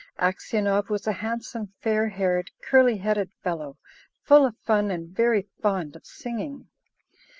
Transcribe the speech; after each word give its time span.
Aksionov 0.17 0.89
was 0.89 1.05
a 1.05 1.11
handsome, 1.11 1.73
fair 1.79 2.09
haired, 2.09 2.49
curly 2.63 2.97
headed 2.97 3.29
fellow, 3.43 3.77
full 4.23 4.47
of 4.47 4.57
fun, 4.57 4.89
and 4.89 5.15
very 5.15 5.47
fond 5.61 5.95
of 5.95 6.07
singing. 6.07 6.67